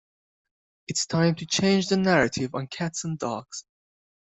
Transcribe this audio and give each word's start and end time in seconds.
It's 0.87 1.05
time 1.05 1.35
to 1.35 1.45
change 1.45 1.89
the 1.89 1.97
narrative 1.97 2.55
on 2.55 2.65
cats 2.65 3.03
and 3.03 3.19
dogs. 3.19 3.65